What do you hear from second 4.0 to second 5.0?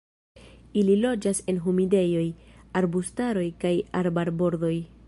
arbarbordoj.